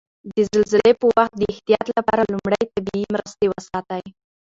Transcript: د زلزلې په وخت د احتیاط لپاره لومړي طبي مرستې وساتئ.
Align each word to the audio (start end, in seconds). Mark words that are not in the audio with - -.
د 0.31 0.33
زلزلې 0.49 0.93
په 0.99 1.05
وخت 1.15 1.33
د 1.37 1.41
احتیاط 1.53 1.87
لپاره 1.97 2.29
لومړي 2.33 2.63
طبي 2.73 3.01
مرستې 3.13 3.45
وساتئ. 3.49 4.03